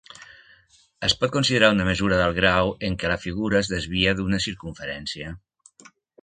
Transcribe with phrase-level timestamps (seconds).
[1.07, 5.37] Es pot considerar una mesura del grau en què la figura es desvia d'una circumferència.